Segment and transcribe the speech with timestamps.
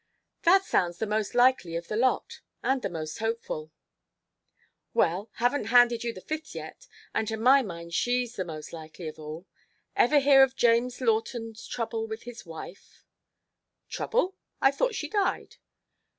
[0.45, 3.71] "That sounds the most likely of the lot and the most hopeful."
[4.95, 9.07] "Well, haven't handed you the fifth yet, and to my mind she's the most likely
[9.07, 9.45] of all.
[9.95, 13.05] Ever hear of James Lawton's trouble with his wife?"
[13.89, 14.35] "Trouble?
[14.59, 15.57] I thought she died."